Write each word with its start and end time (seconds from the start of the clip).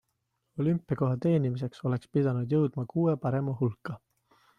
Olümpiakoha 0.61 1.17
teenimiseks 1.25 1.83
oleks 1.89 2.09
pidanud 2.19 2.55
jõudma 2.57 2.87
kuue 2.95 3.15
parema 3.27 3.55
hulka. 3.61 3.99